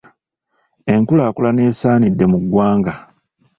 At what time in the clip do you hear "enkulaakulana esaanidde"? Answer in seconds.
0.93-2.25